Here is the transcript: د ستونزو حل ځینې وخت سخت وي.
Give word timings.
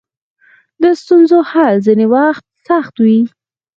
د 0.81 0.83
ستونزو 1.01 1.37
حل 1.51 1.75
ځینې 1.85 2.05
وخت 2.15 2.43
سخت 2.67 2.95
وي. 3.03 3.19